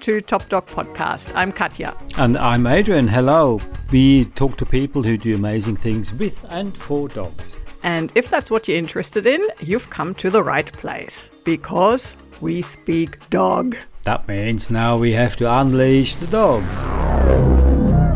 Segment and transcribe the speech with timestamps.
[0.00, 1.32] to Top Dog Podcast.
[1.34, 1.94] I'm Katya.
[2.18, 3.06] And I'm Adrian.
[3.06, 3.60] Hello.
[3.90, 7.56] We talk to people who do amazing things with and for dogs.
[7.82, 12.62] And if that's what you're interested in, you've come to the right place because we
[12.62, 13.76] speak dog.
[14.04, 16.76] That means now we have to unleash the dogs.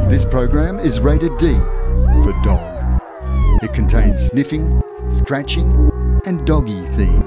[0.08, 3.02] This program is rated D for dog.
[3.62, 5.90] It contains sniffing, scratching,
[6.24, 7.23] and doggy themes.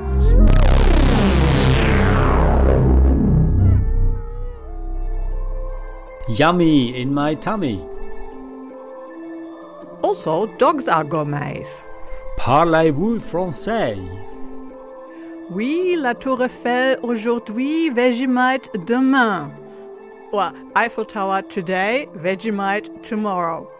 [6.29, 7.81] Yummy in my tummy.
[10.01, 11.85] Also, dogs are gourmets.
[12.37, 13.97] Parlez-vous français?
[15.49, 19.51] Oui, la Tour Eiffel aujourd'hui, Vegemite demain.
[20.33, 23.71] Or Eiffel Tower today, Vegemite tomorrow.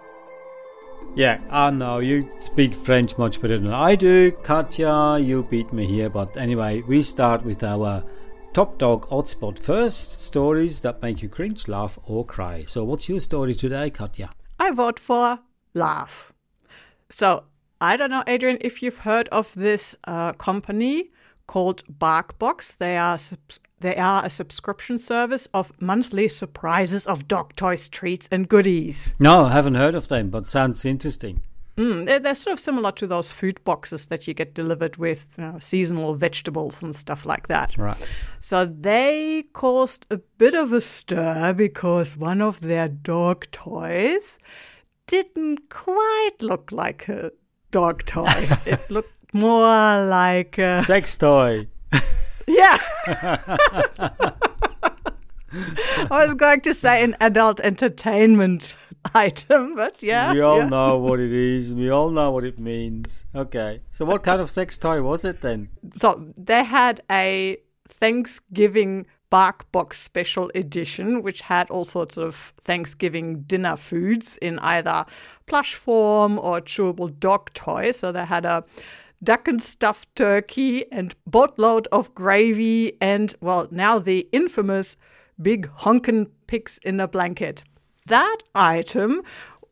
[1.16, 4.32] Yeah, I know you speak French much better than I do.
[4.44, 6.10] Katja, you beat me here.
[6.10, 8.04] But anyway, we start with our
[8.58, 12.64] top dog hotspot first stories that make you cringe, laugh, or cry.
[12.66, 14.32] So, what's your story today, Katja?
[14.58, 15.38] I vote for
[15.76, 16.34] laugh.
[17.08, 17.44] So,
[17.80, 21.12] I don't know, Adrian, if you've heard of this uh, company
[21.46, 22.78] called BarkBox.
[22.80, 28.28] They are subs- they are a subscription service of monthly surprises of dog toys, treats,
[28.32, 29.14] and goodies.
[29.20, 31.44] No, I haven't heard of them, but sounds interesting.
[31.78, 35.36] Mm, they're, they're sort of similar to those food boxes that you get delivered with
[35.38, 37.78] you know, seasonal vegetables and stuff like that.
[37.78, 38.10] Right.
[38.40, 44.40] So they caused a bit of a stir because one of their dog toys
[45.06, 47.32] didn't quite look like a
[47.70, 48.26] dog toy.
[48.66, 51.68] it looked more like a, Sex toy.
[52.48, 52.78] yeah.
[55.54, 58.76] I was going to say an adult entertainment
[59.14, 60.34] item, but yeah.
[60.34, 60.68] we all yeah.
[60.68, 61.74] know what it is.
[61.74, 63.26] We all know what it means.
[63.36, 63.82] Okay.
[63.92, 65.70] So, what kind of sex toy was it then?
[65.96, 67.58] So they had a
[67.88, 75.06] Thanksgiving Bark Box special edition, which had all sorts of Thanksgiving dinner foods in either
[75.46, 77.92] plush form or chewable dog toy.
[77.92, 78.64] So they had a
[79.24, 84.96] duck and stuffed turkey and boatload of gravy and, well, now the infamous
[85.42, 87.64] big honkin' pigs in a blanket.
[88.08, 89.24] That item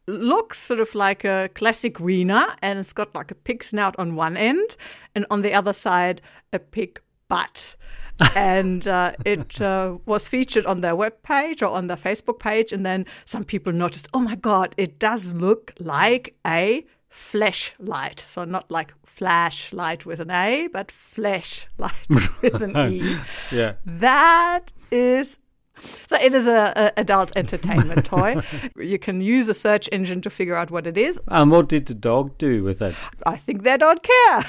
[0.07, 4.15] looks sort of like a classic wiener and it's got like a pig snout on
[4.15, 4.77] one end
[5.15, 6.21] and on the other side
[6.53, 7.75] a pig butt.
[8.35, 12.71] and uh, it uh, was featured on their webpage or on their Facebook page.
[12.71, 18.23] And then some people noticed, oh my God, it does look like a flashlight.
[18.25, 23.17] So not like flashlight with an A, but Fleshlight with an E.
[23.51, 23.73] Yeah.
[23.85, 25.39] That is
[26.07, 28.41] so it is a, a adult entertainment toy.
[28.77, 31.19] You can use a search engine to figure out what it is.
[31.27, 32.95] And what did the dog do with it?
[33.25, 34.43] I think they don't care.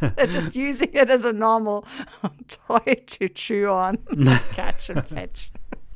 [0.16, 1.86] They're just using it as a normal
[2.48, 3.98] toy to chew on,
[4.52, 5.50] catch and fetch.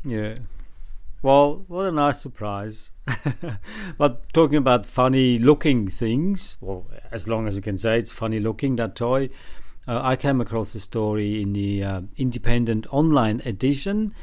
[0.05, 0.35] Yeah.
[1.23, 2.93] Well, what a nice surprise.
[3.99, 8.41] but talking about funny looking things, well, as long as you can say it's funny
[8.41, 9.29] looking, that toy,
[9.91, 14.15] uh, I came across a story in the uh, independent online edition,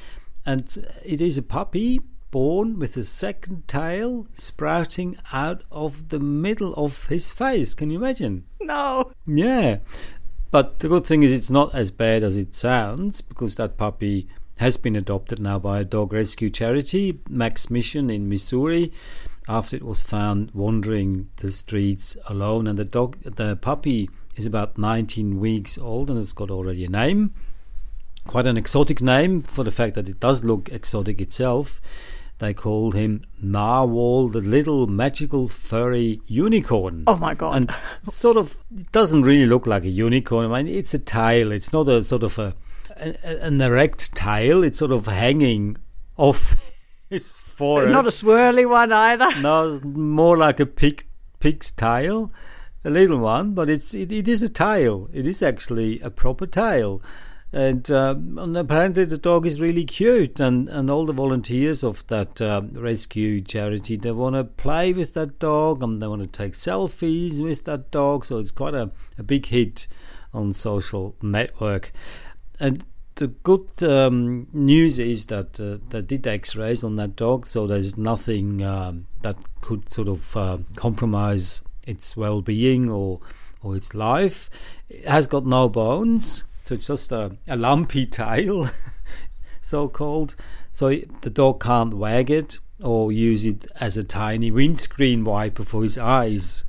[0.45, 0.63] and
[1.03, 2.00] it is a puppy
[2.31, 7.73] born with a second tail sprouting out of the middle of his face.
[7.73, 8.45] Can you imagine?
[8.61, 9.11] No.
[9.25, 9.79] Yeah.
[10.51, 14.29] But the good thing is, it's not as bad as it sounds because that puppy
[14.59, 18.94] has been adopted now by a dog rescue charity, Mac's Mission in Missouri,
[19.50, 22.67] after it was found wandering the streets alone.
[22.67, 26.90] And the dog, the puppy, is about 19 weeks old and it's got already a
[26.90, 27.34] name.
[28.25, 31.81] Quite an exotic name for the fact that it does look exotic itself.
[32.40, 37.06] They call him Narwhal, the little magical furry unicorn.
[37.08, 37.56] Oh my god.
[37.56, 37.75] And
[38.14, 40.52] sort of it doesn't really look like a unicorn.
[40.52, 41.52] I mean, it's a tail.
[41.52, 42.54] It's not a sort of a
[42.96, 44.64] an, an erect tail.
[44.64, 45.78] It's sort of hanging
[46.16, 46.56] off
[47.09, 47.92] his forehead.
[47.92, 49.42] Not a swirly one either.
[49.42, 51.07] no, more like a pig
[51.40, 52.31] pig's tail,
[52.83, 53.53] a little one.
[53.53, 55.09] But it's it, it is a tail.
[55.13, 57.01] It is actually a proper tail.
[57.53, 62.06] And, um, and apparently the dog is really cute, and, and all the volunteers of
[62.07, 66.27] that um, rescue charity they want to play with that dog, and they want to
[66.27, 68.25] take selfies with that dog.
[68.25, 69.88] So it's quite a, a big hit
[70.33, 71.94] on social network.
[72.59, 72.83] And
[73.15, 77.97] the good um, news is that uh, they did X-rays on that dog, so there's
[77.97, 83.19] nothing um, that could sort of uh, compromise its well-being or
[83.63, 84.50] or its life.
[84.89, 88.69] It has got no bones, so it's just a, a lumpy tail,
[89.62, 90.36] so called.
[90.74, 95.81] So the dog can't wag it or use it as a tiny windscreen wiper for
[95.81, 96.63] his eyes,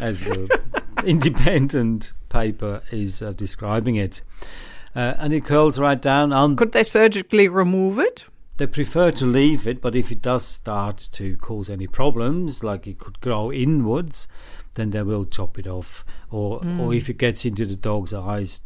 [0.00, 0.60] as the
[1.04, 4.22] independent paper is uh, describing it.
[4.96, 6.32] uh, and it curls right down.
[6.32, 8.24] And Could they surgically remove it?
[8.62, 12.86] They prefer to leave it, but if it does start to cause any problems, like
[12.86, 14.28] it could grow inwards,
[14.74, 16.04] then they will chop it off.
[16.30, 18.60] Or or if it gets into the dog's eyes,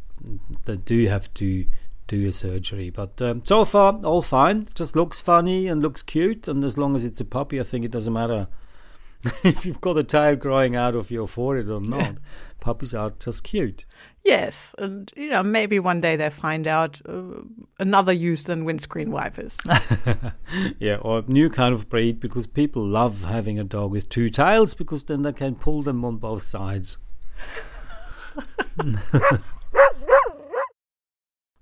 [0.67, 1.65] they do have to
[2.09, 2.91] do a surgery.
[2.91, 4.69] But um, so far, all fine.
[4.75, 7.87] Just looks funny and looks cute, and as long as it's a puppy, I think
[7.87, 8.49] it doesn't matter
[9.45, 12.17] if you've got a tail growing out of your forehead or not.
[12.61, 13.85] Puppies are just cute.
[14.25, 17.43] Yes, and you know maybe one day they find out uh,
[17.79, 19.57] another use than windscreen wipers.
[20.79, 24.31] Yeah, or a new kind of breed because people love having a dog with two
[24.31, 26.99] tails because then they can pull them on both sides.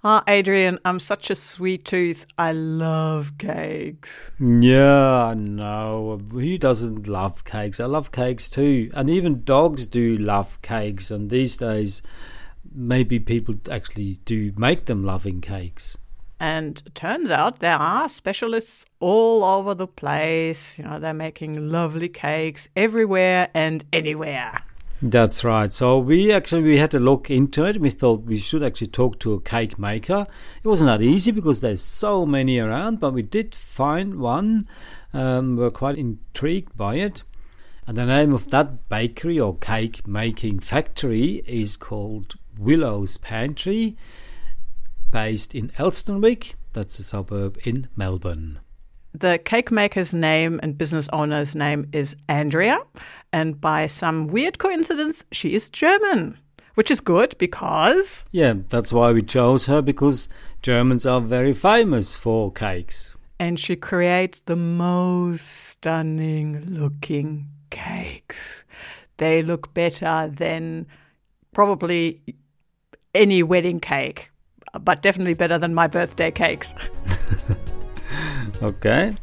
[0.07, 2.27] Ah, Adrian, I'm such a sweet tooth.
[2.37, 4.33] I love cakes.
[4.39, 6.21] Yeah, I know.
[6.31, 7.81] Who doesn't love cakes?
[7.81, 8.91] I love cakes too.
[8.93, 11.11] And even dogs do love cakes.
[11.11, 12.03] And these days,
[12.71, 15.97] maybe people actually do make them loving cakes.
[16.39, 20.79] And turns out there are specialists all over the place.
[20.79, 24.65] You know, they're making lovely cakes everywhere and anywhere.
[25.03, 25.73] That's right.
[25.73, 27.81] So we actually we had to look into it.
[27.81, 30.27] We thought we should actually talk to a cake maker.
[30.63, 34.67] It wasn't that easy because there's so many around, but we did find one.
[35.13, 37.23] Um, we're quite intrigued by it.
[37.87, 43.97] And the name of that bakery or cake making factory is called Willow's Pantry,
[45.11, 46.55] based in Elsternwick.
[46.73, 48.61] That's a suburb in Melbourne.
[49.17, 52.81] The cake maker's name and business owner's name is Andrea,
[53.33, 56.37] and by some weird coincidence, she is German,
[56.75, 60.29] which is good because Yeah, that's why we chose her because
[60.63, 63.15] Germans are very famous for cakes.
[63.39, 68.65] and she creates the most stunning looking cakes.
[69.19, 70.87] They look better than
[71.53, 72.21] probably
[73.15, 74.31] any wedding cake,
[74.81, 76.75] but definitely better than my birthday cakes.
[78.65, 79.15] Okay.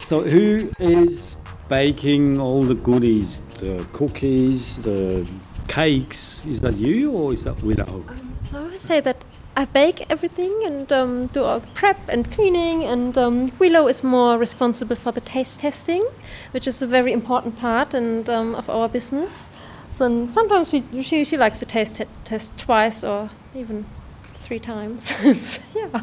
[0.00, 1.36] So, who is
[1.70, 5.26] baking all the goodies, the cookies, the
[5.68, 6.44] cakes?
[6.44, 8.04] Is that you or is that Willow?
[8.44, 9.24] So I would say that
[9.56, 14.04] I bake everything and um, do all the prep and cleaning, and um, Willow is
[14.04, 16.06] more responsible for the taste testing,
[16.50, 19.48] which is a very important part and um, of our business.
[20.00, 23.84] And sometimes we, she, she likes to taste it, test twice or even
[24.34, 25.12] three times.
[25.74, 26.02] yeah.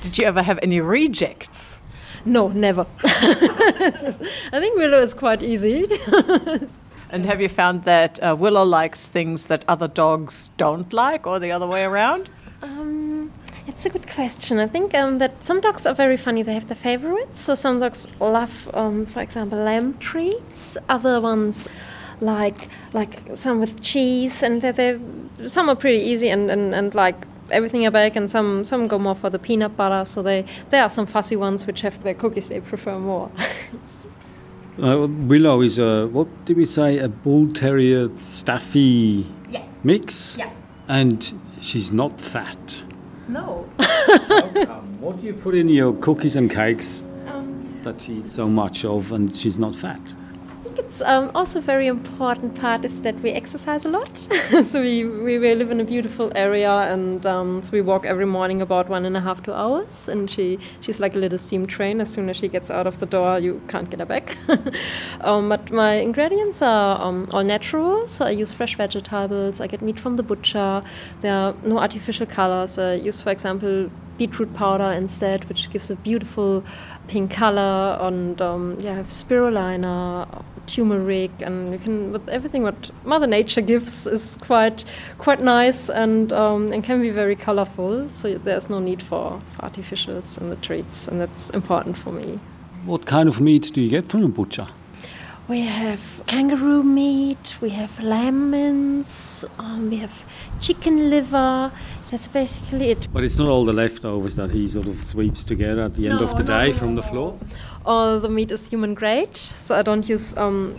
[0.00, 1.78] Did you ever have any rejects?
[2.24, 2.86] No, never.
[3.04, 3.90] I
[4.52, 5.86] think Willow is quite easy.
[7.10, 11.38] And have you found that uh, Willow likes things that other dogs don't like, or
[11.38, 12.30] the other way around?
[12.62, 13.32] Um,
[13.66, 14.58] it's a good question.
[14.58, 16.42] I think um, that some dogs are very funny.
[16.42, 17.40] They have their favorites.
[17.40, 20.76] So some dogs love, um, for example, lamb treats.
[20.88, 21.68] Other ones
[22.20, 24.98] like like some with cheese, and they they
[25.46, 28.98] some are pretty easy and, and, and like everything I bake, and some some go
[28.98, 30.04] more for the peanut butter.
[30.04, 33.30] So they there are some fussy ones which have their cookies they prefer more.
[34.78, 39.62] Uh, Willow is a, what did we say, a bull terrier staffy Yeah.
[39.82, 40.36] mix?
[40.38, 40.50] Yeah.
[40.86, 42.84] And she's not fat.
[43.26, 43.64] no.
[45.00, 48.84] What do you put in your cookies and cakes Um, that she eats so much
[48.84, 50.00] of and she's not fat?
[50.96, 54.16] It's um, also very important part is that we exercise a lot.
[54.64, 58.24] so we, we, we live in a beautiful area and um, so we walk every
[58.24, 61.66] morning about one and a half two hours and she she's like a little steam
[61.66, 62.00] train.
[62.00, 64.38] As soon as she gets out of the door, you can't get her back.
[65.20, 68.08] um, but my ingredients are um, all natural.
[68.08, 69.60] So I use fresh vegetables.
[69.60, 70.82] I get meat from the butcher.
[71.20, 72.78] There are no artificial colors.
[72.78, 76.64] I use, for example, beetroot powder instead, which gives a beautiful
[77.08, 77.98] pink color.
[78.00, 83.60] And um, yeah, I have spirulina, turmeric, and you can with everything what Mother Nature
[83.60, 84.84] gives is quite
[85.18, 88.08] quite nice and um, and can be very colorful.
[88.10, 92.40] So there's no need for, for artificials in the treats, and that's important for me.
[92.84, 94.68] What kind of meat do you get from a butcher?
[95.48, 100.24] We have kangaroo meat, we have lamb mince, um, we have
[100.60, 101.70] chicken liver.
[102.10, 103.08] That's basically it.
[103.12, 106.20] But it's not all the leftovers that he sort of sweeps together at the end
[106.20, 107.34] of the day from the floor.
[107.84, 110.78] All the meat is human grade, so I don't use um,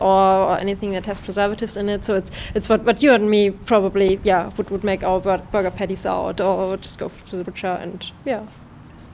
[0.00, 2.04] or, or anything that has preservatives in it.
[2.04, 5.70] So it's it's what, what you and me probably yeah would, would make our burger
[5.70, 8.46] patties out, or just go to the butcher and yeah.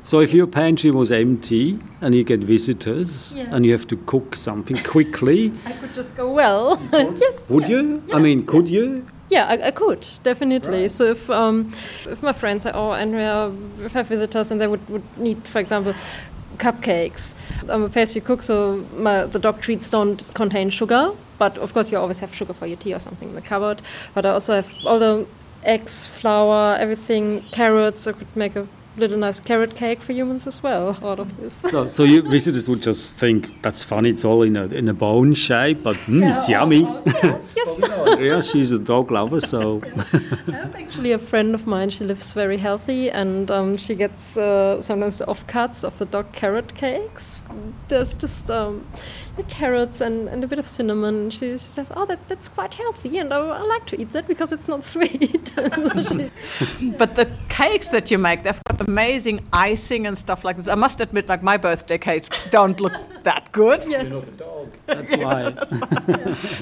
[0.05, 3.47] So if your pantry was empty and you get visitors Yeah.
[3.50, 6.79] and you have to cook something quickly, I could just go well.
[6.93, 7.49] yes.
[7.49, 7.81] would yeah.
[7.81, 8.03] you?
[8.12, 9.07] I mean, could you?
[9.31, 10.88] Yeah, I, I could definitely.
[10.88, 11.73] So if um,
[12.07, 15.49] if my friends say, "Oh, Andrea, if I have visitors and they would, would need,
[15.49, 15.95] for example,
[16.59, 17.35] cupcakes.
[17.69, 21.12] I'm a pastry cook, so my, the dog treats don't contain sugar.
[21.38, 23.83] But of course, you always have sugar for your tea or something in the cupboard.
[24.14, 25.26] But I also have all the
[25.64, 28.07] eggs, flour, everything, carrots.
[28.07, 31.54] I could make a little nice carrot cake for humans as well out of this.
[31.54, 34.10] So, so you visitors would just think that's funny.
[34.10, 36.82] It's all in a in a bone shape, but mm, it's yummy.
[37.06, 37.82] yes, yes.
[38.20, 41.90] yeah, she's a dog lover, so I have actually a friend of mine.
[41.90, 46.32] She lives very healthy, and um, she gets uh, sometimes the offcuts of the dog
[46.32, 47.40] carrot cakes.
[47.88, 48.86] There's just um,
[49.37, 51.31] the carrots and, and a bit of cinnamon.
[51.31, 54.26] She, she says, "Oh, that, that's quite healthy, and I, I like to eat that
[54.29, 55.53] because it's not sweet."
[55.95, 56.31] So she-
[56.99, 60.69] But the cakes that you make, they've got amazing icing and stuff like this.
[60.69, 62.93] I must admit, like my birthday cakes don't look
[63.25, 63.85] that good.
[63.87, 64.37] yes,
[64.87, 65.55] that's why.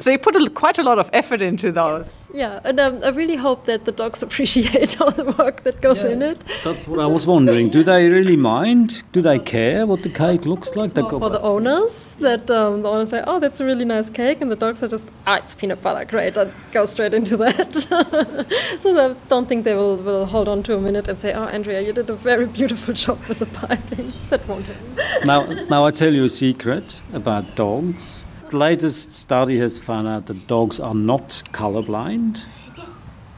[0.00, 2.28] So you put a, quite a lot of effort into those.
[2.32, 6.04] yeah, and um, I really hope that the dogs appreciate all the work that goes
[6.04, 6.38] in it.
[6.64, 7.70] That's what I was wondering.
[7.70, 9.02] Do they really mind?
[9.12, 10.92] Do they care what the cake looks like?
[10.92, 13.84] They More go, for the owners that um, the owners say, "Oh, that's a really
[13.84, 17.14] nice cake," and the dogs are just, "Ah, it's peanut butter, great." I go straight
[17.14, 17.74] into that.
[18.82, 21.44] so I don't think they will, will hold on to a minute and say, "Oh,
[21.44, 25.26] Andrea, you did a very beautiful job with the piping." That won't happen.
[25.26, 28.24] now, now I tell you a secret about dogs.
[28.50, 32.46] The latest study has found out that dogs are not colorblind.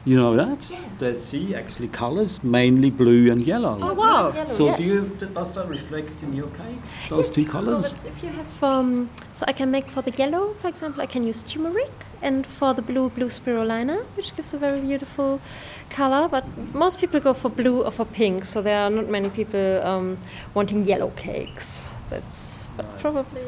[0.05, 0.71] You know that?
[0.99, 3.77] They see actually colors, mainly blue and yellow.
[3.81, 4.31] Oh, wow.
[4.31, 4.77] Yellow, So yes.
[4.77, 6.93] do you, does that reflect in your cakes?
[7.09, 7.89] Those two colors?
[7.89, 11.07] So if you have, um, so I can make for the yellow, for example, I
[11.07, 15.41] can use turmeric, and for the blue, blue spirulina, which gives a very beautiful
[15.89, 16.27] color.
[16.29, 16.45] But
[16.75, 20.19] most people go for blue or for pink, so there are not many people um,
[20.53, 21.95] wanting yellow cakes.
[22.11, 23.41] That's but probably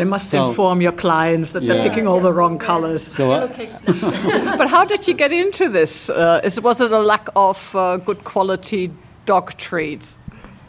[0.00, 3.02] They must So- inform your clients that they're picking all the wrong colors.
[3.06, 3.48] So uh,
[4.56, 6.08] but how did you get into this?
[6.08, 8.90] Uh, is, was it a lack of uh, good quality
[9.26, 10.18] dog treats?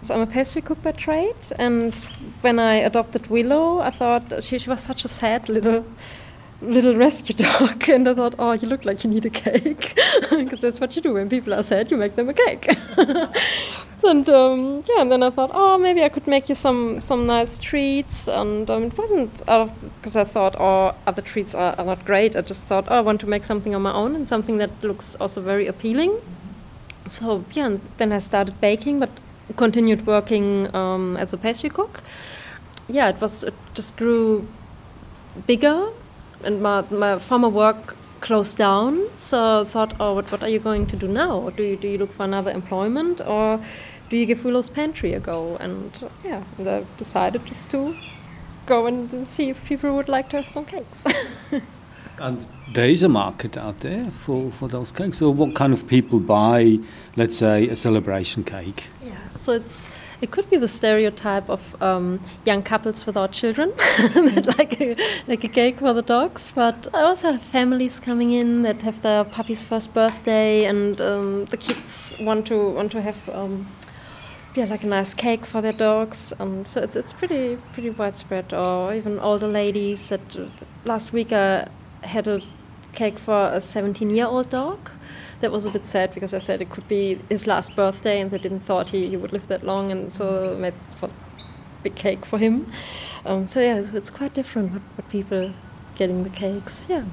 [0.01, 1.93] So I'm a pastry cook by trade, and
[2.41, 5.85] when I adopted Willow, I thought she, she was such a sad little
[6.61, 9.97] little rescue dog, and I thought, oh, you look like you need a cake,
[10.29, 12.67] because that's what you do when people are sad, you make them a cake.
[14.03, 17.25] And um, yeah, and then I thought, oh, maybe I could make you some some
[17.25, 22.05] nice treats, and um, it wasn't because I thought, oh, other treats are, are not
[22.05, 22.35] great.
[22.35, 24.71] I just thought, oh, I want to make something on my own and something that
[24.81, 26.19] looks also very appealing.
[27.07, 29.09] So yeah, and then I started baking, but
[29.55, 32.01] continued working um, as a pastry cook.
[32.87, 34.47] Yeah, it was it just grew
[35.47, 35.89] bigger,
[36.43, 39.07] and my my former work closed down.
[39.17, 41.49] So I thought, oh, what what are you going to do now?
[41.49, 43.59] Do you do you look for another employment, or
[44.11, 45.55] do you give Willow's Pantry a go?
[45.55, 45.89] And
[46.25, 47.95] yeah, and I decided just to
[48.65, 51.05] go and, and see if people would like to have some cakes.
[52.19, 55.17] And there is a market out there for, for those cakes.
[55.17, 56.77] So, what kind of people buy,
[57.15, 58.89] let's say, a celebration cake?
[59.03, 59.87] Yeah, so it's
[60.21, 63.73] it could be the stereotype of um, young couples without children,
[64.57, 64.95] like a,
[65.27, 66.51] like a cake for the dogs.
[66.53, 71.45] But I also have families coming in that have their puppy's first birthday, and um,
[71.45, 73.29] the kids want to want to have.
[73.29, 73.65] Um,
[74.55, 78.53] yeah, like a nice cake for their dogs, um, so it's it's pretty pretty widespread.
[78.53, 80.09] Or even older ladies.
[80.09, 80.47] That uh,
[80.85, 81.67] last week I
[82.01, 82.39] had a
[82.93, 84.89] cake for a 17-year-old dog,
[85.41, 88.31] that was a bit sad because I said it could be his last birthday and
[88.31, 91.09] they didn't thought he, he would live that long and so made for
[91.83, 92.71] big cake for him.
[93.25, 95.53] Um, so yeah, it's, it's quite different what, what people
[95.95, 96.85] getting the cakes.
[96.87, 97.03] Yeah.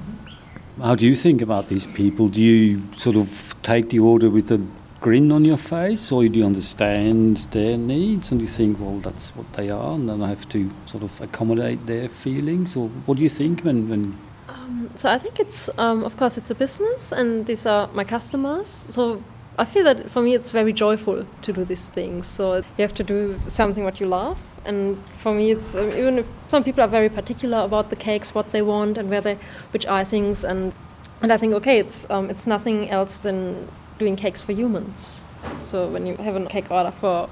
[0.79, 2.29] How do you think about these people?
[2.29, 4.61] Do you sort of take the order with a
[5.01, 9.35] grin on your face, or do you understand their needs and you think, well, that's
[9.35, 12.75] what they are, and then I have to sort of accommodate their feelings?
[12.75, 14.17] Or what do you think when, when
[14.49, 18.03] Um, so I think it's, um, of course, it's a business and these are my
[18.03, 18.67] customers.
[18.67, 19.21] So
[19.57, 22.27] I feel that for me it's very joyful to do these things.
[22.27, 24.39] So you have to do something what you love.
[24.65, 28.35] And for me, it's um, even if some people are very particular about the cakes,
[28.35, 29.37] what they want, and where they,
[29.71, 30.73] which icings, and
[31.21, 33.67] and I think okay, it's um, it's nothing else than
[33.99, 35.23] doing cakes for humans.
[35.57, 37.29] So when you have a cake order for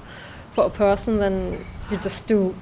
[0.51, 2.55] for a person, then you just do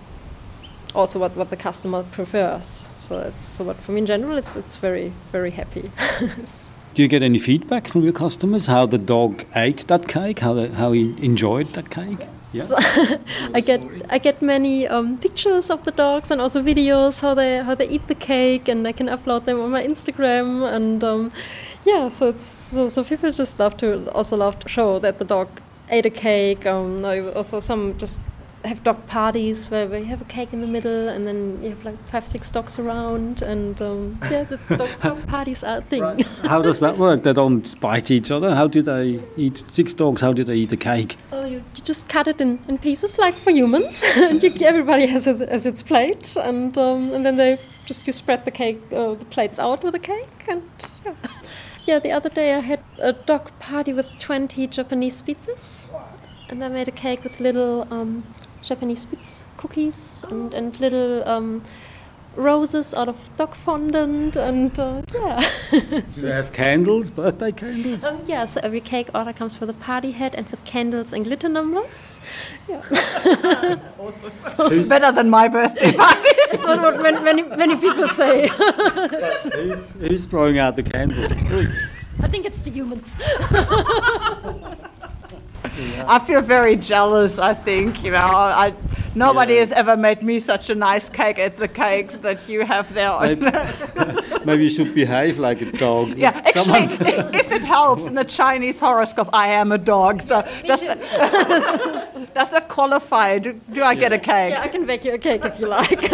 [0.93, 2.89] also what, what the customer prefers.
[2.97, 5.91] So it's so what for me in general, it's it's very very happy.
[6.95, 10.53] do you get any feedback from your customers how the dog ate that cake, how
[10.53, 12.25] the, how he enjoyed that cake?
[12.53, 12.63] Yeah.
[12.63, 12.75] So
[13.53, 17.61] I get I get many um, pictures of the dogs and also videos how they
[17.61, 20.63] how they eat the cake, and I can upload them on my Instagram.
[20.73, 21.31] And um,
[21.85, 25.25] yeah, so it's so, so people just love to also love to show that the
[25.25, 25.47] dog
[25.89, 26.65] ate a cake.
[26.65, 28.17] Um, also some just
[28.65, 31.69] have dog parties where, where you have a cake in the middle and then you
[31.69, 33.41] have like five, six dogs around.
[33.41, 36.19] And um, yeah, that's dog, dog parties are a thing.
[36.43, 37.23] How does that work?
[37.23, 38.55] They don't bite each other.
[38.55, 39.63] How do they eat?
[39.67, 40.21] Six dogs.
[40.21, 41.17] How do they eat the cake?
[41.31, 45.05] Oh, you, you just cut it in, in pieces like for humans, and you, everybody
[45.07, 48.81] has, has, has its plate, and um, and then they just you spread the cake,
[48.91, 50.63] uh, the plates out with the cake, and
[51.05, 51.13] yeah.
[51.85, 55.91] Yeah, the other day I had a dog party with 20 Japanese Spitzes,
[56.49, 58.23] and I made a cake with little um,
[58.63, 61.61] Japanese Spitz cookies and, and little um,
[62.35, 65.49] roses out of dog fondant, and uh, yeah.
[65.71, 68.03] Do they have candles, birthday candles?
[68.03, 71.25] Um, yeah, so every cake order comes with a party hat and with candles and
[71.25, 72.19] glitter numbers.
[72.67, 72.81] Yeah.
[74.87, 76.33] Better than my birthday parties.
[76.51, 78.47] That's what, what many, many, many people say.
[78.47, 81.31] who's, who's throwing out the candles?
[82.21, 83.15] I think it's the humans.
[86.07, 87.37] I feel very jealous.
[87.39, 88.73] I think you know, I
[89.15, 89.59] nobody Yeah.
[89.61, 93.11] has ever made me such a nice cake at the cakes that you have there.
[93.11, 93.27] On.
[93.27, 93.51] Maybe,
[94.45, 96.17] maybe you should behave like a dog.
[96.17, 96.83] Yeah, actually,
[97.39, 100.21] if it helps in the Chinese horoscope, I am a dog.
[100.21, 100.99] So does that,
[102.33, 103.39] does that qualify?
[103.39, 104.51] Do, do I get a cake?
[104.51, 105.99] Yeah, I can bake you a cake if you like.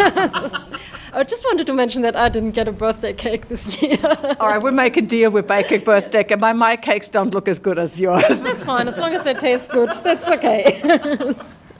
[1.14, 3.98] I just wanted to mention that I didn't get a birthday cake this year.
[4.40, 5.30] All right, we make a deal.
[5.30, 6.38] We bake a birthday cake.
[6.38, 8.42] My, my cakes don't look as good as yours.
[8.42, 9.90] That's fine, as long as they taste good.
[10.02, 10.80] That's okay.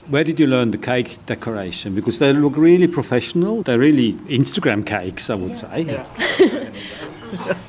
[0.09, 1.95] Where did you learn the cake decoration?
[1.95, 3.63] Because they look really professional.
[3.63, 6.05] They're really Instagram cakes, I would say.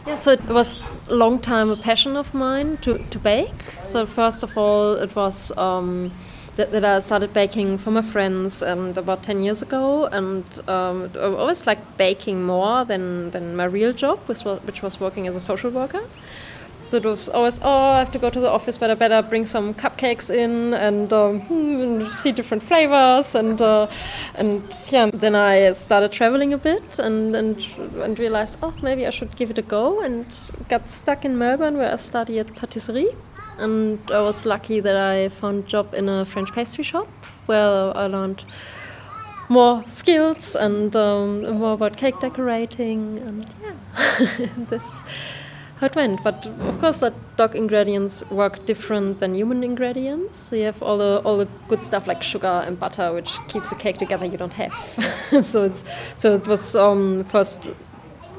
[0.06, 3.64] Yeah, so it was a long time a passion of mine to, to bake.
[3.82, 6.12] So first of all, it was um,
[6.58, 11.10] that, that I started baking for my friends, and about ten years ago, and um,
[11.16, 15.28] I always liked baking more than, than my real job, which was, which was working
[15.28, 16.02] as a social worker.
[16.94, 19.24] So it was always, oh, I have to go to the office, but I better
[19.24, 23.34] bring some cupcakes in and, um, hmm, see different flavors.
[23.34, 23.88] And uh,
[24.36, 27.66] and yeah, then I started traveling a bit and, and
[28.00, 30.02] and realized, oh, maybe I should give it a go.
[30.02, 30.28] And
[30.70, 33.16] got stuck in Melbourne, where I studied patisserie.
[33.58, 37.08] And I was lucky that I found a job in a French pastry shop,
[37.48, 38.46] where I learned
[39.50, 43.18] more skills and um, more about cake decorating.
[43.18, 45.02] And yeah, this
[45.84, 46.24] how it went.
[46.24, 50.38] But of course, that dog ingredients work different than human ingredients.
[50.40, 53.70] So you have all the all the good stuff like sugar and butter, which keeps
[53.70, 54.26] the cake together.
[54.26, 54.74] You don't have.
[55.44, 55.84] so it's
[56.18, 57.62] so it was um, first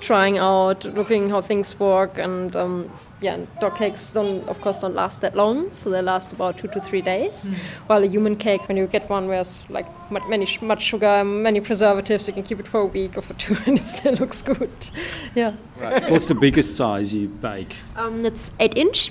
[0.00, 2.90] trying out, looking how things work, and um,
[3.24, 6.58] yeah, and dog cakes don't, of course, don't last that long, so they last about
[6.58, 7.48] two to three days.
[7.88, 11.24] While a human cake, when you get one where it's like mu- many much sugar,
[11.24, 14.14] many preservatives, you can keep it for a week or for two, and it still
[14.22, 14.70] looks good.
[15.34, 16.10] Yeah, Right.
[16.10, 17.74] What's the biggest size you bake?
[17.96, 19.10] um, it's eight inch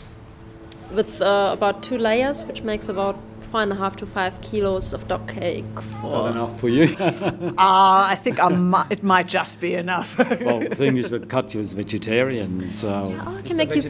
[0.93, 3.15] with uh, about two layers, which makes about
[3.53, 5.63] four and a half to five kilos of dog cake.
[5.75, 6.95] Not For enough for you.
[7.59, 10.17] Ah, I think I mi- it might just be enough.
[10.17, 12.89] well, the thing is that Katja is vegetarian, so.
[12.89, 13.81] Oh, I can make you.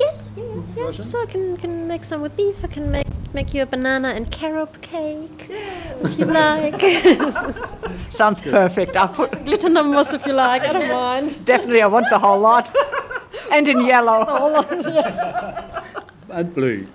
[0.00, 0.90] Yes, yeah, yeah.
[0.92, 2.56] So I can, can make some with beef.
[2.64, 5.40] I can make make you a banana and carob cake
[6.04, 6.80] if you like.
[8.20, 8.96] Sounds perfect.
[8.96, 10.62] I'll put Glitter numbers if you like.
[10.62, 11.44] I don't mind.
[11.44, 11.82] definitely.
[11.82, 12.74] I want the whole lot,
[13.52, 14.24] and in yellow.
[14.24, 15.14] All of it, yes.
[16.30, 16.86] and blue.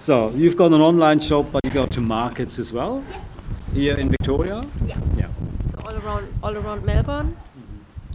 [0.00, 3.04] So you've got an online shop, but you go to markets as well.
[3.10, 3.26] Yes.
[3.74, 4.64] Here in Victoria.
[4.84, 4.98] Yeah.
[5.16, 5.28] Yeah.
[5.72, 7.36] So all around all around Melbourne,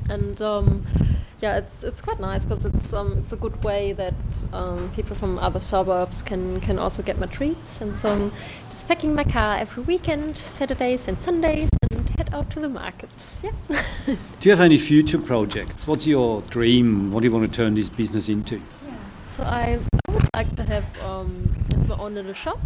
[0.10, 0.86] and um,
[1.42, 4.14] yeah, it's it's quite nice because it's um, it's a good way that
[4.54, 7.82] um, people from other suburbs can can also get my treats.
[7.82, 8.32] And so I'm
[8.70, 13.42] just packing my car every weekend, Saturdays and Sundays, and head out to the markets.
[13.44, 13.52] Yeah.
[14.06, 15.86] Do you have any future projects?
[15.86, 17.12] What's your dream?
[17.12, 18.56] What do you want to turn this business into?
[18.56, 18.96] Yeah.
[19.36, 21.54] So I, I would like to have, um,
[21.88, 22.60] my own little shop,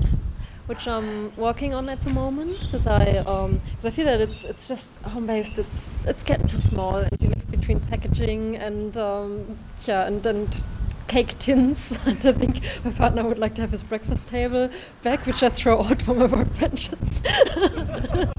[0.67, 4.43] which I'm working on at the moment because I um 'cause I feel that it's
[4.45, 5.57] it's just home based.
[5.57, 10.63] It's it's getting too small, and you live between packaging and um, yeah, and and
[11.07, 11.97] cake tins.
[12.05, 14.69] and I think my partner would like to have his breakfast table
[15.03, 17.21] back, which I throw out for my workbenches.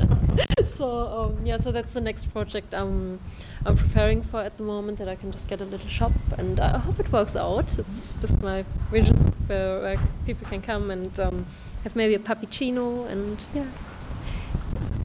[0.64, 3.20] so um, yeah, so that's the next project I'm
[3.64, 4.98] I'm preparing for at the moment.
[4.98, 7.79] That I can just get a little shop, and I hope it works out.
[7.79, 11.46] It's just my vision where, where people can come and um,
[11.85, 13.66] have maybe a puppuccino, and yeah,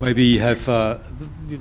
[0.02, 0.98] Maybe have uh,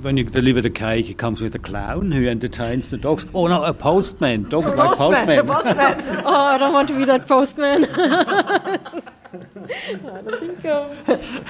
[0.01, 3.25] when you deliver the cake, it comes with a clown who entertains the dogs.
[3.33, 4.49] Oh no, a postman.
[4.49, 5.45] Dogs like postmen.
[5.45, 6.01] postman.
[6.25, 7.85] oh, I don't want to be that postman.
[9.33, 10.65] I don't think.
[10.65, 10.91] Um,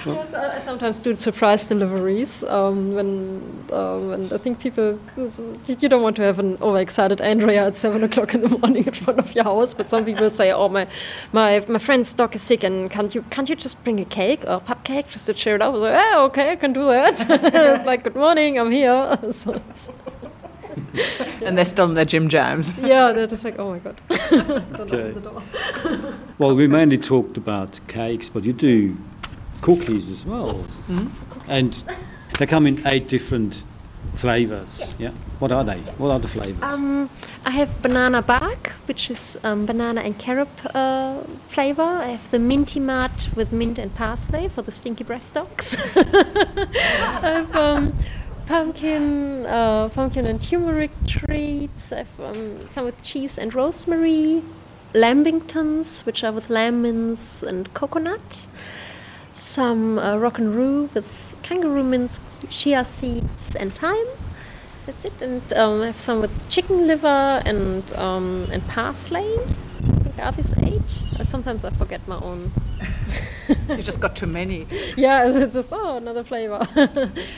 [0.06, 5.00] yes, I I sometimes do surprise deliveries um, when, um, when I think people.
[5.68, 8.94] You don't want to have an overexcited Andrea at seven o'clock in the morning in
[8.94, 10.88] front of your house, but some people say, "Oh, my,
[11.32, 14.44] my, my friend's dog is sick, and can't you can't you just bring a cake
[14.46, 16.74] or a cupcake just to cheer it up?" I was like, "Yeah, okay, I can
[16.74, 19.90] do that." it's like, "Good morning, I'm here." so it's,
[21.42, 22.76] and they're still in their gym jams.
[22.78, 25.12] yeah, they're just like, "Oh my god!" don't Okay.
[25.12, 25.44] open the door.
[26.38, 28.98] Well, we mainly talked about cakes, but you do
[29.62, 30.66] cookies as well,
[31.48, 31.74] and
[32.40, 33.64] they come in eight different
[34.16, 34.94] flavors.
[35.00, 35.12] Yeah.
[35.40, 35.80] What are they?
[35.98, 36.62] What are the flavors?
[36.64, 37.10] Um,
[37.46, 41.82] I have banana bark, which is um, banana and carob uh, flavor.
[41.82, 45.76] I have the minty mart with mint and parsley for the stinky breath dogs.
[45.96, 47.94] I have um,
[48.46, 51.90] pumpkin, uh, pumpkin and turmeric treats.
[51.90, 54.44] Have um, some with cheese and rosemary.
[54.94, 58.46] Lambingtons, which are with lemons and coconut.
[59.34, 61.08] Some uh, rock and roll with
[61.42, 64.06] kangaroo mince, chia seeds, and thyme.
[64.86, 65.14] That's it.
[65.22, 69.38] And um, I have some with chicken liver and um, and parsley.
[70.16, 71.20] Think are these eight?
[71.20, 72.52] Uh, sometimes I forget my own.
[73.68, 74.68] You just got too many.
[74.98, 76.66] Yeah, it's just oh another flavor.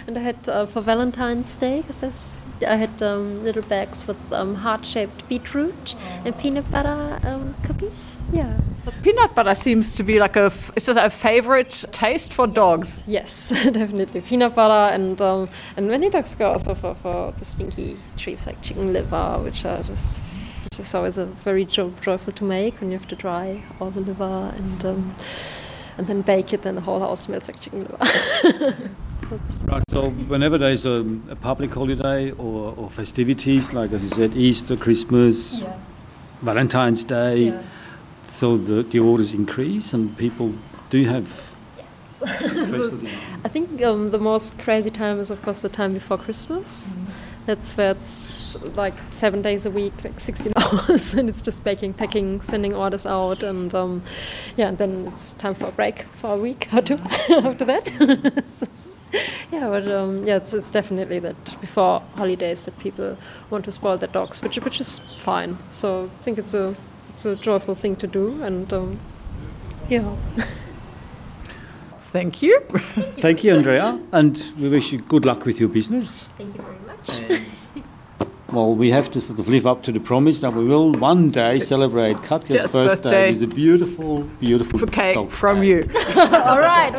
[0.08, 4.56] and I had uh, for Valentine's Day because I had um, little bags with um,
[4.56, 8.22] heart-shaped beetroot and peanut butter um, cookies.
[8.32, 8.60] Yeah.
[8.86, 10.46] But peanut butter seems to be like a.
[10.46, 13.04] f- Is this a favorite taste for dogs?
[13.08, 17.98] Yes, definitely peanut butter and um, and many dogs go also for, for the stinky
[18.16, 20.20] treats like chicken liver, which are just
[20.76, 23.92] which is always a very jo- joyful to make when you have to dry all
[23.92, 25.16] the liver and um,
[25.98, 27.98] and then bake it, then the whole house smells like chicken liver.
[29.30, 34.10] so Right, so whenever there's a, a public holiday or, or festivities, like as you
[34.10, 35.64] said, Easter, Christmas,
[36.42, 37.62] Valentine's Day, yeah.
[38.28, 40.56] so the, the orders increase and people
[40.90, 42.22] do have Yes.
[43.46, 46.92] I think um, the most crazy time is, of course, the time before Christmas.
[47.46, 48.35] That's where it's
[48.76, 53.06] like seven days a week, like 16 hours, and it's just baking, packing, sending orders
[53.06, 54.02] out, and um,
[54.58, 56.96] yeah, and then it's time for a break for a week or two
[57.30, 57.92] after that.
[58.48, 58.68] So
[59.52, 63.18] yeah, but um, yeah, it's, it's definitely that before holidays that people
[63.50, 65.58] want to spoil their dogs, which which is fine.
[65.72, 66.76] So I think it's a
[67.10, 69.00] it's a joyful thing to do, and um,
[69.90, 70.16] yeah.
[72.16, 72.62] Thank you.
[73.20, 76.30] Thank you, Andrea, and we wish you good luck with your business.
[76.38, 77.50] Thank you very much.
[78.56, 81.30] Well, we have to sort of live up to the promise that we will one
[81.30, 83.32] day celebrate Katja's Just birthday, birthday.
[83.34, 85.68] with a beautiful, beautiful Okay, dog from cake.
[85.68, 85.90] you.
[86.22, 86.96] All right.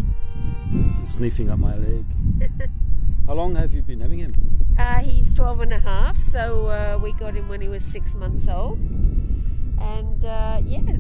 [0.99, 2.05] Just sniffing up my leg.
[3.27, 4.33] How long have you been having him?
[4.79, 8.15] Uh, he's 12 and a half, so uh, we got him when he was six
[8.15, 8.79] months old.
[9.81, 10.97] And uh, yeah,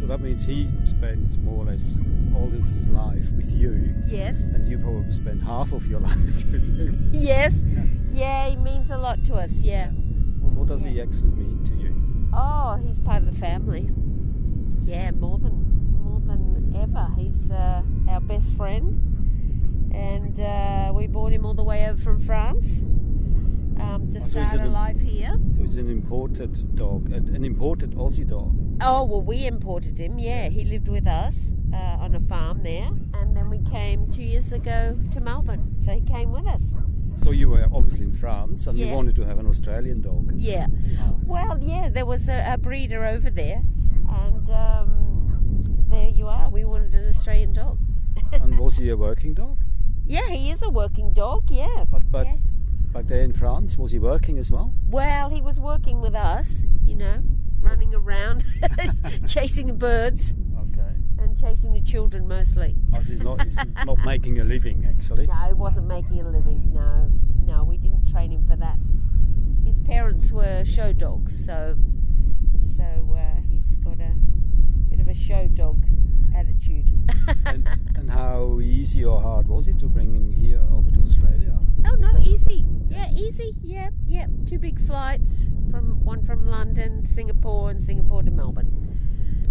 [0.00, 1.98] So that means he spent more or less
[2.36, 6.16] all his life with you, yes, and you probably spent half of your life
[6.52, 7.10] with him.
[7.12, 7.54] yes,
[8.12, 9.52] yeah, he means a lot to us.
[9.54, 9.90] Yeah.
[10.40, 11.75] What, what does he actually mean to you?
[12.36, 13.88] Oh, he's part of the family.
[14.84, 17.08] Yeah, more than more than ever.
[17.16, 22.20] He's uh, our best friend, and uh, we brought him all the way over from
[22.20, 22.80] France
[23.80, 25.34] um, to so start a life here.
[25.54, 28.54] So it's an imported dog, an, an imported Aussie dog.
[28.82, 30.18] Oh well, we imported him.
[30.18, 31.38] Yeah, he lived with us
[31.72, 35.76] uh, on a farm there, and then we came two years ago to Melbourne.
[35.82, 36.60] So he came with us.
[37.22, 40.32] So you were obviously in France, and you wanted to have an Australian dog.
[40.36, 40.66] Yeah.
[41.00, 43.62] Ah, so- Well, yeah, there was a, a breeder over there,
[44.08, 46.48] and um, there you are.
[46.50, 47.78] We wanted an Australian dog.
[48.32, 49.58] and was he a working dog?
[50.06, 51.50] Yeah, he is a working dog.
[51.50, 51.84] Yeah.
[51.90, 52.36] But but Yeah.
[52.92, 54.72] back there in France, was he working as well?
[54.88, 57.22] Well, he was working with us, you know,
[57.60, 58.44] running around,
[59.26, 60.32] chasing birds
[61.40, 62.74] chasing the children mostly.
[63.06, 65.26] He's not he's not making a living actually.
[65.26, 66.72] No, he wasn't making a living.
[66.72, 67.10] No,
[67.44, 68.78] no, we didn't train him for that.
[69.64, 71.76] His parents were show dogs, so
[72.76, 74.14] so uh, he's got a
[74.88, 75.84] bit of a show dog
[76.34, 76.92] attitude.
[77.46, 81.58] and, and how easy or hard was it to bring him here over to Australia?
[81.86, 82.64] Oh no, easy.
[82.88, 83.54] Yeah, easy.
[83.62, 84.26] Yeah, yeah.
[84.46, 88.85] Two big flights from one from London, Singapore, and Singapore to Melbourne.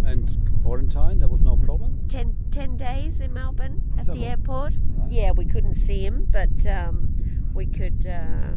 [0.06, 2.06] And quarantine, there was no problem.
[2.08, 4.74] Ten, ten days in Melbourne at the airport.
[4.94, 5.10] Right.
[5.10, 7.12] Yeah, we couldn't see him, but um,
[7.52, 8.54] we could uh,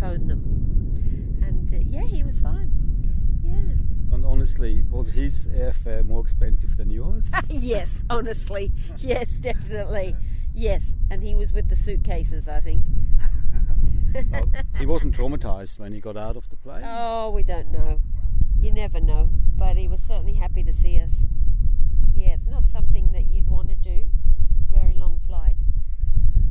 [0.00, 1.42] phone them.
[1.42, 2.72] And uh, yeah, he was fine.
[3.44, 4.14] Yeah.
[4.14, 7.30] And honestly, was his airfare more expensive than yours?
[7.48, 8.72] yes, honestly.
[8.98, 10.16] Yes, definitely.
[10.54, 12.84] Yes, and he was with the suitcases, I think.
[14.32, 16.82] Well, he wasn't traumatized when he got out of the plane.
[16.82, 18.00] Oh, we don't know.
[18.58, 19.30] You never know.
[19.58, 21.10] But he was certainly happy to see us.
[22.14, 24.06] Yeah, it's not something that you'd want to do.
[24.50, 25.56] It's a very long flight.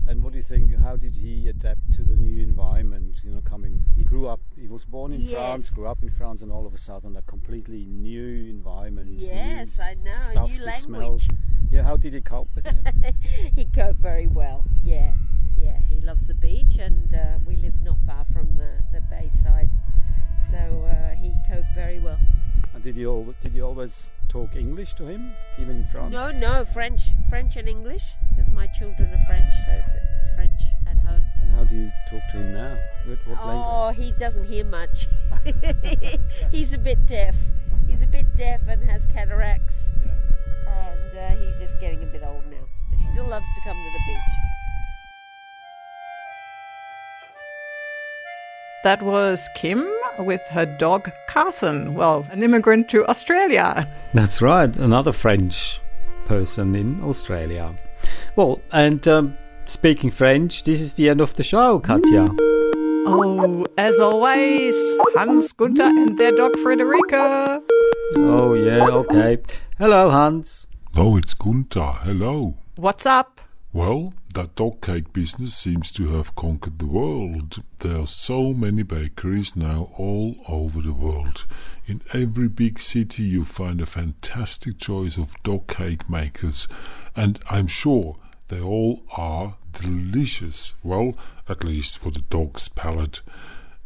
[0.07, 0.73] And what do you think?
[0.77, 3.15] How did he adapt to the new environment?
[3.23, 3.83] You know, coming.
[3.95, 4.39] He grew up.
[4.55, 5.31] He was born in Yes.
[5.33, 9.09] France, grew up in France, and all of a sudden, a completely new environment.
[9.09, 10.99] Yes, new I know, a Stuff new to smell.
[11.01, 11.27] language.
[11.71, 13.15] Yeah, how did he cope with it?
[13.55, 14.63] he coped very well.
[14.85, 15.11] Yeah,
[15.57, 15.79] yeah.
[15.89, 19.69] He loves the beach, and uh, we live not far from the the bayside,
[20.49, 22.17] so uh, he coped very well.
[22.77, 26.11] And did you did you always talk English to him, even in France?
[26.13, 28.03] No, no, French, French and English,
[28.35, 29.81] because my children are French, so
[30.35, 31.23] French at home.
[31.41, 32.77] And how do you talk to him now?
[33.07, 33.47] What, what Oh,
[33.87, 34.05] language?
[34.05, 35.07] he doesn't hear much.
[36.51, 37.35] he's a bit deaf.
[37.87, 39.73] He's a bit deaf and has cataracts,
[40.05, 40.13] Yeah.
[40.93, 42.65] and uh, he's just getting a bit old now.
[42.91, 44.33] But he still loves to come to the beach.
[48.83, 49.87] That was Kim
[50.19, 51.95] with her dog Carthen.
[51.95, 53.87] Well, an immigrant to Australia.
[54.13, 55.81] That's right, another French
[56.25, 57.75] person in Australia.
[58.35, 62.29] Well, and um, speaking French, this is the end of the show, Katja.
[63.09, 64.75] Oh, as always,
[65.15, 67.61] Hans, Gunther, and their dog Frederica.
[68.15, 69.39] Oh, yeah, okay.
[69.77, 70.67] Hello, Hans.
[70.95, 71.93] No, it's Gunther.
[72.03, 72.57] Hello.
[72.75, 73.41] What's up?
[73.73, 77.61] Well, that dog cake business seems to have conquered the world.
[77.79, 81.45] There are so many bakeries now all over the world.
[81.85, 86.67] In every big city, you find a fantastic choice of dog cake makers,
[87.15, 90.73] and I'm sure they all are delicious.
[90.81, 91.15] Well,
[91.49, 93.21] at least for the dog's palate.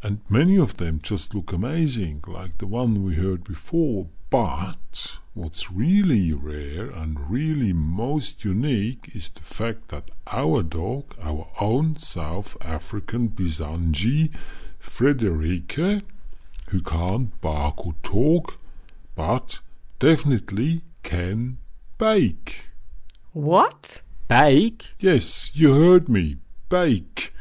[0.03, 4.07] And many of them just look amazing, like the one we heard before.
[4.29, 11.47] But what's really rare and really most unique is the fact that our dog, our
[11.59, 14.31] own South African Basenji,
[14.81, 16.03] Frederike,
[16.67, 18.57] who can't bark or talk,
[19.15, 19.59] but
[19.99, 21.57] definitely can
[21.97, 22.65] bake.
[23.31, 24.01] What?
[24.27, 24.95] Bake?
[24.99, 26.37] Yes, you heard me.
[26.67, 27.33] Bake.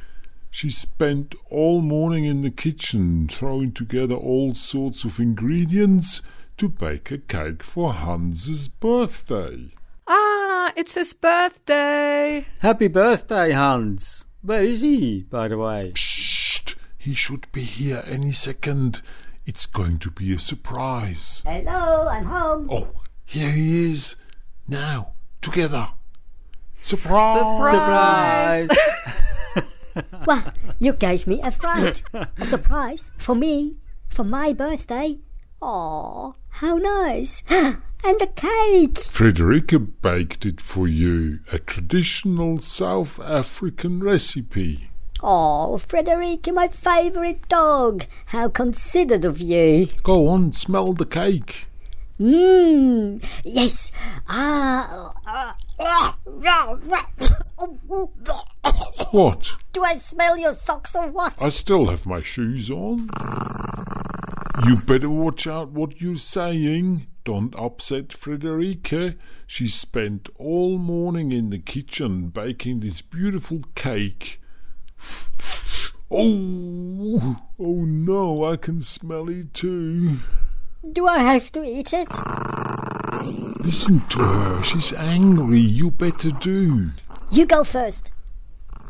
[0.51, 6.23] She spent all morning in the kitchen throwing together all sorts of ingredients
[6.61, 9.71] to bake a cake for Hans's birthday.
[10.07, 12.47] Ah, it's his birthday.
[12.59, 14.27] Happy birthday, Hans.
[14.43, 15.93] Where is he, by the way?
[15.95, 16.75] Psst!
[16.99, 19.01] He should be here any second.
[19.47, 21.43] It's going to be a surprise.
[21.47, 22.69] Hello, I'm home.
[22.71, 22.89] Oh,
[23.25, 24.17] here he is.
[24.69, 25.89] Now, together.
[26.83, 27.71] Surprise!
[27.71, 28.69] Surprise!
[30.27, 30.45] Well,
[30.79, 32.03] you gave me a fright.
[32.13, 35.19] a surprise for me, for my birthday.
[35.63, 37.43] Aw, how nice.
[37.49, 38.99] and a cake.
[38.99, 44.91] Frederica baked it for you, a traditional South African recipe.
[45.23, 48.07] Oh, Frederica, my favourite dog.
[48.27, 49.89] How considerate of you.
[50.03, 51.67] Go on, smell the cake.
[52.19, 53.23] Mmm.
[53.45, 53.93] Yes.
[54.29, 56.17] Ah, ah, ah.
[59.11, 59.53] What?
[59.73, 61.43] Do I smell your socks or what?
[61.43, 63.09] I still have my shoes on.
[64.67, 67.07] You better watch out what you're saying.
[67.25, 69.15] Don't upset Frederica.
[69.47, 74.41] She spent all morning in the kitchen baking this beautiful cake.
[76.11, 80.19] Oh, oh no, I can smell it too.
[80.93, 82.09] Do I have to eat it?
[83.65, 85.61] Listen to her, she's angry.
[85.61, 86.91] You better do.
[87.31, 88.11] You go first.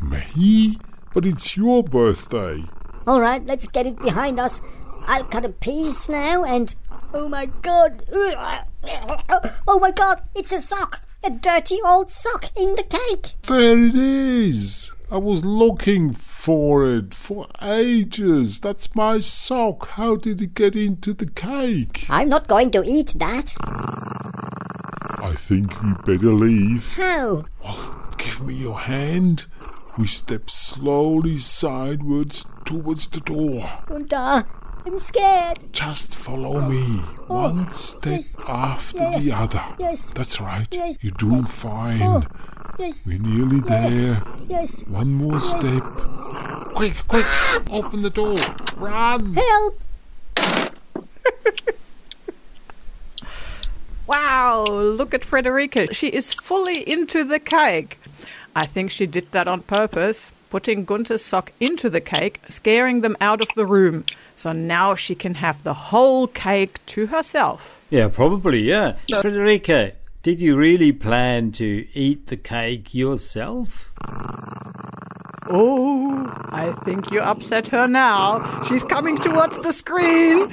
[0.03, 0.79] Me?
[1.13, 2.65] But it's your birthday.
[3.07, 4.63] All right, let's get it behind us.
[5.07, 6.75] I'll cut a piece now and.
[7.13, 8.05] Oh my god!
[8.13, 10.23] Oh my god!
[10.35, 11.01] It's a sock!
[11.25, 13.35] A dirty old sock in the cake!
[13.49, 14.93] There it is.
[15.11, 18.61] I was looking for it for ages.
[18.61, 19.89] That's my sock.
[19.89, 22.07] How did it get into the cake?
[22.09, 23.57] I'm not going to eat that.
[25.23, 26.97] I think we better leave.
[26.97, 27.45] How?
[27.65, 29.47] Well, Give me your hand.
[29.99, 33.69] We step slowly sideways towards the door.
[33.87, 34.47] Gunter,
[34.87, 35.59] I'm scared.
[35.73, 37.03] Just follow me.
[37.03, 38.35] Oh, oh, One step yes.
[38.47, 39.65] after Yeah, the other.
[39.79, 40.11] Yes.
[40.15, 40.67] That's right.
[40.71, 40.99] Yes.
[41.03, 41.53] You're doing Yes.
[41.53, 42.03] fine.
[42.03, 42.23] Oh,
[42.79, 44.23] yes, We're nearly there.
[44.49, 44.81] yes.
[44.89, 45.83] One more step.
[46.75, 47.27] Quick, quick!
[47.71, 48.37] Open the door.
[48.77, 49.35] Run!
[49.35, 49.81] Help!
[54.07, 55.93] Wow, look at Frederica.
[55.95, 57.99] She is fully into the cake.
[58.57, 63.17] I think she did that on purpose, putting Gunther's sock into the cake, scaring them
[63.21, 64.05] out of the room.
[64.37, 67.81] So now she can have the whole cake to herself.
[67.91, 68.97] Yeah, probably, yeah.
[69.21, 73.93] Frederica, did you really plan to eat the cake yourself?
[75.49, 78.63] Oh, I think you upset her now.
[78.63, 80.53] She's coming towards the screen.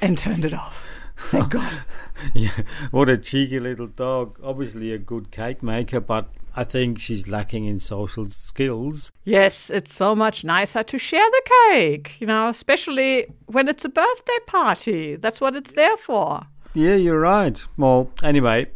[0.00, 0.82] And turned it off.
[1.30, 1.82] Thank God.
[2.34, 4.40] Yeah, what a cheeky little dog.
[4.42, 9.12] Obviously a good cake maker, but I think she's lacking in social skills.
[9.24, 13.88] Yes, it's so much nicer to share the cake, you know, especially when it's a
[13.88, 15.14] birthday party.
[15.14, 16.42] That's what it's there for.
[16.74, 17.64] Yeah, you're right.
[17.76, 18.66] Well, anyway,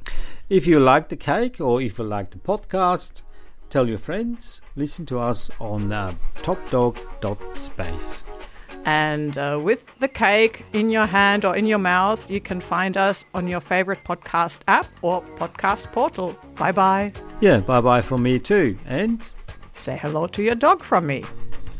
[0.49, 3.23] if you like the cake or if you like the podcast,
[3.71, 4.61] tell your friends.
[4.77, 8.23] Listen to us on uh, topdog.space.
[8.85, 12.97] And uh, with the cake in your hand or in your mouth, you can find
[12.97, 16.37] us on your favorite podcast app or podcast portal.
[16.57, 17.13] Bye bye.
[17.41, 18.77] Yeah, bye bye from me too.
[18.87, 19.29] And
[19.75, 21.23] Say hello to your dog from me.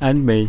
[0.01, 0.49] and me.